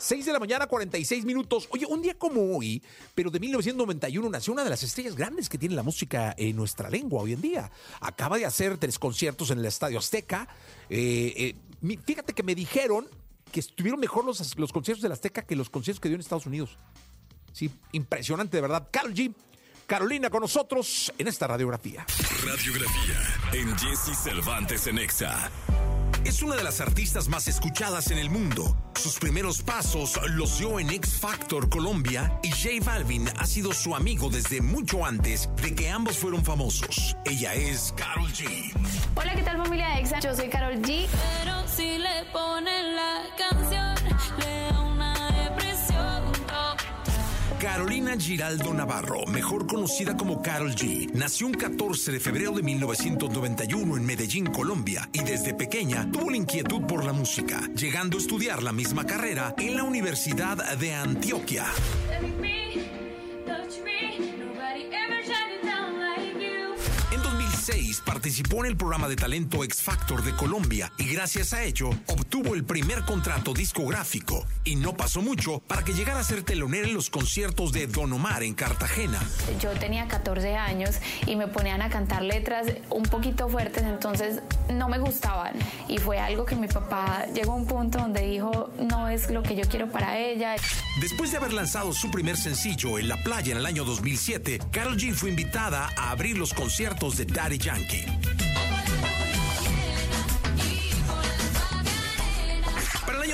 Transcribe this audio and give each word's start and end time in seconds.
6 0.00 0.26
de 0.26 0.32
la 0.32 0.38
mañana, 0.38 0.66
46 0.66 1.24
minutos. 1.24 1.68
Oye, 1.70 1.84
un 1.86 2.00
día 2.00 2.14
como 2.14 2.56
hoy, 2.56 2.82
pero 3.14 3.30
de 3.30 3.38
1991, 3.38 4.30
nació 4.30 4.52
una 4.52 4.64
de 4.64 4.70
las 4.70 4.82
estrellas 4.82 5.14
grandes 5.14 5.48
que 5.48 5.58
tiene 5.58 5.74
la 5.74 5.82
música 5.82 6.34
en 6.38 6.56
nuestra 6.56 6.88
lengua 6.88 7.22
hoy 7.22 7.34
en 7.34 7.40
día. 7.40 7.70
Acaba 8.00 8.38
de 8.38 8.46
hacer 8.46 8.78
tres 8.78 8.98
conciertos 8.98 9.50
en 9.50 9.58
el 9.58 9.66
Estadio 9.66 9.98
Azteca. 9.98 10.48
Eh, 10.88 11.54
eh, 11.82 11.98
fíjate 12.04 12.32
que 12.32 12.42
me 12.42 12.54
dijeron 12.54 13.06
que 13.52 13.60
estuvieron 13.60 14.00
mejor 14.00 14.24
los, 14.24 14.58
los 14.58 14.72
conciertos 14.72 15.02
del 15.02 15.12
Azteca 15.12 15.42
que 15.42 15.54
los 15.54 15.68
conciertos 15.68 16.00
que 16.00 16.08
dio 16.08 16.14
en 16.14 16.20
Estados 16.20 16.46
Unidos. 16.46 16.78
Sí, 17.52 17.70
impresionante, 17.92 18.56
de 18.56 18.62
verdad. 18.62 18.88
Carol 18.90 19.14
G. 19.14 19.34
Carolina 19.86 20.30
con 20.30 20.40
nosotros 20.40 21.12
en 21.18 21.26
esta 21.26 21.48
radiografía. 21.48 22.06
Radiografía 22.46 23.50
en 23.52 23.76
Jesse 23.76 24.16
Cervantes 24.16 24.86
en 24.86 24.98
Exa. 24.98 25.50
Es 26.24 26.42
una 26.42 26.54
de 26.54 26.62
las 26.62 26.80
artistas 26.80 27.28
más 27.28 27.48
escuchadas 27.48 28.10
en 28.10 28.18
el 28.18 28.28
mundo. 28.28 28.76
Sus 28.94 29.18
primeros 29.18 29.62
pasos 29.62 30.20
los 30.28 30.58
dio 30.58 30.78
en 30.78 30.90
X 30.90 31.18
Factor 31.18 31.70
Colombia 31.70 32.38
y 32.42 32.50
J 32.50 32.84
Balvin 32.84 33.26
ha 33.38 33.46
sido 33.46 33.72
su 33.72 33.94
amigo 33.94 34.28
desde 34.28 34.60
mucho 34.60 35.06
antes 35.06 35.48
de 35.62 35.74
que 35.74 35.88
ambos 35.88 36.18
fueron 36.18 36.44
famosos. 36.44 37.16
Ella 37.24 37.54
es 37.54 37.94
Carol 37.96 38.30
G. 38.32 38.72
Hola, 39.14 39.34
¿qué 39.34 39.42
tal 39.42 39.56
familia 39.56 39.98
Exa? 39.98 40.20
Yo 40.20 40.34
soy 40.34 40.50
Carol 40.50 40.74
G. 40.82 41.06
Pero 41.38 41.66
si 41.66 41.96
le 41.98 42.26
ponen 42.32 42.69
Carolina 47.60 48.16
Giraldo 48.16 48.72
Navarro, 48.72 49.26
mejor 49.26 49.66
conocida 49.66 50.16
como 50.16 50.40
Carol 50.40 50.74
G, 50.74 51.12
nació 51.12 51.46
un 51.46 51.52
14 51.52 52.10
de 52.10 52.18
febrero 52.18 52.52
de 52.52 52.62
1991 52.62 53.98
en 53.98 54.06
Medellín, 54.06 54.46
Colombia, 54.46 55.10
y 55.12 55.22
desde 55.22 55.52
pequeña 55.52 56.10
tuvo 56.10 56.30
la 56.30 56.38
inquietud 56.38 56.86
por 56.86 57.04
la 57.04 57.12
música, 57.12 57.60
llegando 57.76 58.16
a 58.16 58.20
estudiar 58.20 58.62
la 58.62 58.72
misma 58.72 59.04
carrera 59.04 59.54
en 59.58 59.76
la 59.76 59.82
Universidad 59.82 60.78
de 60.78 60.94
Antioquia. 60.94 61.66
Participó 68.30 68.64
en 68.64 68.70
el 68.70 68.76
programa 68.76 69.08
de 69.08 69.16
talento 69.16 69.64
X 69.64 69.82
Factor 69.82 70.22
de 70.22 70.30
Colombia 70.36 70.92
y 70.98 71.12
gracias 71.12 71.52
a 71.52 71.64
ello 71.64 71.90
obtuvo 72.06 72.54
el 72.54 72.62
primer 72.62 73.04
contrato 73.04 73.52
discográfico. 73.52 74.46
Y 74.62 74.76
no 74.76 74.96
pasó 74.96 75.20
mucho 75.20 75.58
para 75.58 75.82
que 75.82 75.94
llegara 75.94 76.20
a 76.20 76.22
ser 76.22 76.44
telonera 76.44 76.86
en 76.86 76.94
los 76.94 77.10
conciertos 77.10 77.72
de 77.72 77.88
Don 77.88 78.12
Omar 78.12 78.44
en 78.44 78.54
Cartagena. 78.54 79.18
Yo 79.60 79.72
tenía 79.72 80.06
14 80.06 80.54
años 80.54 80.94
y 81.26 81.34
me 81.34 81.48
ponían 81.48 81.82
a 81.82 81.90
cantar 81.90 82.22
letras 82.22 82.68
un 82.88 83.02
poquito 83.02 83.48
fuertes, 83.48 83.82
entonces 83.82 84.40
no 84.72 84.88
me 84.88 85.00
gustaban. 85.00 85.54
Y 85.88 85.98
fue 85.98 86.20
algo 86.20 86.44
que 86.44 86.54
mi 86.54 86.68
papá 86.68 87.26
llegó 87.34 87.54
a 87.54 87.56
un 87.56 87.66
punto 87.66 87.98
donde 87.98 88.22
dijo, 88.22 88.70
no 88.78 89.08
es 89.08 89.28
lo 89.28 89.42
que 89.42 89.56
yo 89.56 89.64
quiero 89.68 89.90
para 89.90 90.18
ella. 90.18 90.54
Después 91.00 91.32
de 91.32 91.38
haber 91.38 91.52
lanzado 91.52 91.92
su 91.92 92.12
primer 92.12 92.36
sencillo 92.36 92.96
en 93.00 93.08
la 93.08 93.16
playa 93.24 93.50
en 93.50 93.58
el 93.58 93.66
año 93.66 93.82
2007, 93.82 94.60
Carol 94.70 94.96
G 94.96 95.14
fue 95.14 95.30
invitada 95.30 95.90
a 95.96 96.12
abrir 96.12 96.38
los 96.38 96.54
conciertos 96.54 97.16
de 97.16 97.24
Daddy 97.24 97.58
Yankee. 97.58 98.19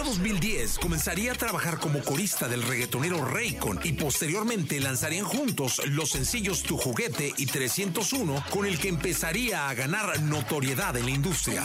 2010 0.06 0.78
comenzaría 0.78 1.32
a 1.32 1.34
trabajar 1.34 1.80
como 1.80 2.00
corista 2.00 2.46
del 2.46 2.62
reggaetonero 2.62 3.24
Raycon 3.24 3.80
y 3.82 3.92
posteriormente 3.94 4.78
lanzarían 4.78 5.24
juntos 5.24 5.82
los 5.86 6.10
sencillos 6.10 6.62
Tu 6.62 6.76
Juguete 6.76 7.34
y 7.36 7.46
301 7.46 8.44
con 8.50 8.66
el 8.66 8.78
que 8.78 8.88
empezaría 8.88 9.68
a 9.68 9.74
ganar 9.74 10.20
notoriedad 10.22 10.96
en 10.96 11.06
la 11.06 11.10
industria. 11.10 11.64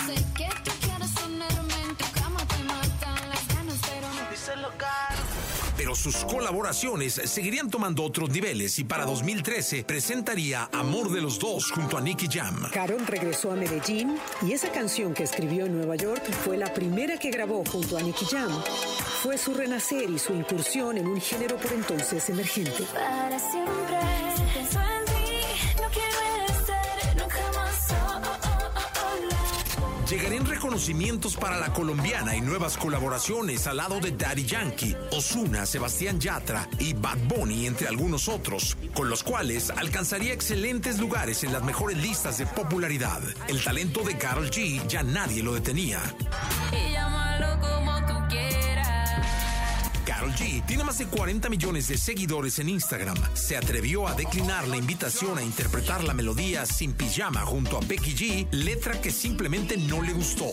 Pero 5.92 6.00
sus 6.00 6.23
colaboraciones 6.23 7.20
seguirían 7.25 7.70
tomando 7.70 8.03
otros 8.03 8.30
niveles 8.30 8.80
y 8.80 8.86
para 8.86 9.03
2013 9.03 9.84
presentaría 9.84 10.70
Amor 10.72 11.11
de 11.11 11.20
los 11.20 11.38
Dos 11.38 11.69
junto 11.69 11.97
a 11.97 12.02
Nicky 12.02 12.28
Jam. 12.31 12.69
Carol 12.72 13.06
regresó 13.06 13.52
a 13.52 13.57
Medellín 13.57 14.18
y 14.41 14.53
esa 14.53 14.72
canción 14.72 15.13
que 15.13 15.24
escribió 15.24 15.66
en 15.66 15.75
Nueva 15.75 15.97
York 15.97 16.24
fue 16.46 16.57
la 16.57 16.74
primera 16.74 17.18
que 17.18 17.30
grabó 17.30 17.66
junto 17.66 17.97
a 17.97 18.01
Nicky 18.01 18.24
Jam. 18.24 18.51
Fue 19.22 19.38
su 19.38 19.53
renacer 19.53 20.09
y 20.09 20.18
su 20.18 20.34
incursión 20.34 20.97
en 20.97 21.07
un 21.07 21.19
género 21.19 21.57
por 21.57 21.74
entonces 21.74 22.30
emergente. 22.30 22.85
Para 22.94 23.38
siempre. 23.38 24.00
Llegarían 30.72 30.82
reconocimientos 30.82 31.36
para 31.36 31.59
la 31.59 31.74
colombiana 31.74 32.34
y 32.34 32.40
nuevas 32.40 32.78
colaboraciones 32.78 33.68
al 33.68 33.78
lado 33.78 34.00
de 34.00 34.12
Daddy 34.12 34.46
Yankee, 34.46 34.96
Osuna, 35.12 35.66
Sebastián 35.66 36.18
Yatra 36.18 36.66
y 36.80 36.94
Bad 36.94 37.18
Bunny, 37.28 37.68
entre 37.68 37.90
algunos 37.90 38.30
otros, 38.30 38.78
con 38.94 39.10
los 39.10 39.22
cuales 39.22 39.70
alcanzaría 39.70 40.34
excelentes 40.34 40.98
lugares 41.00 41.44
en 41.44 41.52
las 41.52 41.64
mejores 41.64 41.98
listas 41.98 42.38
de 42.38 42.46
popularidad. 42.46 43.22
El 43.50 43.62
talento 43.62 44.02
de 44.04 44.18
Carol 44.18 44.50
G 44.50 44.88
ya 44.88 45.04
nadie 45.04 45.44
lo 45.44 45.54
detenía. 45.54 46.00
Carol 50.22 50.36
G 50.36 50.64
tiene 50.68 50.84
más 50.84 51.00
de 51.00 51.08
40 51.08 51.50
millones 51.50 51.88
de 51.88 51.98
seguidores 51.98 52.59
en 52.59 52.70
Instagram. 52.70 53.18
Se 53.34 53.58
atrevió 53.58 54.08
a 54.08 54.14
declinar 54.14 54.68
la 54.68 54.78
invitación 54.78 55.40
a 55.40 55.42
interpretar 55.42 56.04
la 56.04 56.14
melodía 56.14 56.64
Sin 56.68 56.94
Pijama 56.94 57.42
junto 57.42 57.78
a 57.78 57.80
Becky 57.80 58.14
G, 58.14 58.48
letra 58.52 59.02
que 59.02 59.10
simplemente 59.10 59.78
no 59.78 60.04
le 60.04 60.14
gustó. 60.14 60.52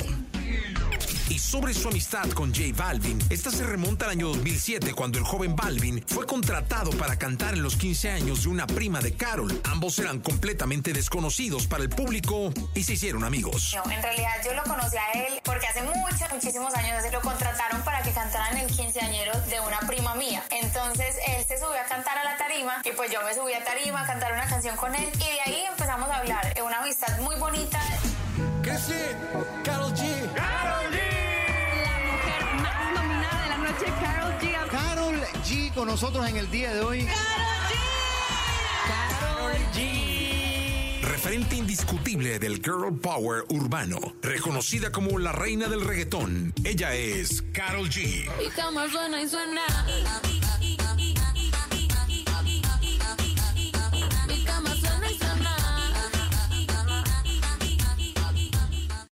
Y 1.29 1.39
sobre 1.39 1.75
su 1.75 1.89
amistad 1.89 2.31
con 2.31 2.55
J 2.55 2.69
Balvin, 2.75 3.19
esta 3.29 3.51
se 3.51 3.63
remonta 3.67 4.07
al 4.07 4.13
año 4.13 4.29
2007 4.29 4.95
cuando 4.95 5.19
el 5.19 5.25
joven 5.25 5.55
Balvin 5.55 6.03
fue 6.07 6.25
contratado 6.25 6.91
para 6.93 7.19
cantar 7.19 7.53
en 7.53 7.63
los 7.63 7.77
15 7.77 8.09
años 8.09 8.45
de 8.45 8.49
una 8.49 8.67
prima 8.67 9.01
de 9.01 9.13
Carol. 9.13 9.61
Ambos 9.65 9.99
eran 9.99 10.21
completamente 10.21 10.95
desconocidos 10.95 11.67
para 11.67 11.83
el 11.83 11.91
público 11.91 12.55
y 12.75 12.85
se 12.85 12.95
hicieron 12.95 13.23
amigos. 13.23 13.77
No, 13.77 13.93
en 13.93 14.03
realidad 14.03 14.31
yo 14.43 14.55
lo 14.55 14.63
conocí 14.63 14.97
a 14.97 15.27
él 15.27 15.38
hace 15.79 15.99
muchos, 15.99 16.33
muchísimos 16.33 16.75
años 16.75 17.03
lo 17.13 17.21
contrataron 17.21 17.83
para 17.83 18.03
que 18.03 18.11
cantaran 18.11 18.57
el 18.57 18.67
quinceañero 18.67 19.33
de 19.43 19.61
una 19.61 19.79
prima 19.81 20.15
mía. 20.15 20.43
Entonces 20.51 21.17
él 21.27 21.45
se 21.47 21.59
subió 21.59 21.81
a 21.81 21.85
cantar 21.85 22.19
a 22.19 22.25
la 22.25 22.37
tarima 22.37 22.81
y 22.85 22.91
pues 22.93 23.11
yo 23.13 23.23
me 23.23 23.35
subí 23.35 23.53
a 23.55 23.65
tarima 23.65 24.03
a 24.03 24.07
cantar 24.07 24.33
una 24.33 24.47
canción 24.47 24.77
con 24.77 24.95
él 24.95 25.09
y 25.15 25.19
de 25.19 25.41
ahí 25.45 25.65
empezamos 25.69 26.09
a 26.11 26.19
hablar. 26.19 26.53
Es 26.55 26.63
una 26.63 26.81
amistad 26.81 27.19
muy 27.21 27.37
bonita. 27.37 27.81
¿Qué 28.63 28.77
sí? 28.79 28.95
Carol 29.65 29.93
G. 29.95 30.33
Carol 30.35 30.93
G. 30.93 31.19
con 35.75 35.87
nosotros 35.87 36.29
en 36.29 36.37
el 36.37 36.51
día 36.51 36.75
de 36.75 36.81
hoy. 36.81 37.07
Carol 37.07 37.48
Referente 41.29 41.57
indiscutible 41.57 42.39
del 42.39 42.63
girl 42.63 42.99
power 43.03 43.45
urbano, 43.51 43.99
reconocida 44.23 44.91
como 44.91 45.19
la 45.19 45.31
reina 45.31 45.69
del 45.69 45.83
reggaetón, 45.83 46.55
ella 46.65 46.95
es 46.95 47.43
Carol 47.53 47.91
G. 47.91 48.25
Y 48.41 48.51
suena 48.91 49.21
y 49.21 49.29
suena. 49.29 49.61